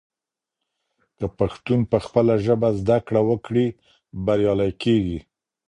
که 1.17 1.25
پښتون 1.37 1.79
پخپله 1.91 2.35
ژبه 2.45 2.69
زده 2.81 2.97
کړه 3.07 3.21
وکړي، 3.29 3.67
بریالی 4.25 4.71
کیږي. 4.83 5.19